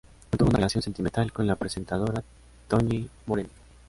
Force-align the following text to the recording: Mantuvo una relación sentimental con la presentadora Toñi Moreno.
Mantuvo 0.31 0.49
una 0.49 0.57
relación 0.57 0.81
sentimental 0.81 1.31
con 1.31 1.45
la 1.45 1.55
presentadora 1.55 2.23
Toñi 2.67 3.07
Moreno. 3.27 3.49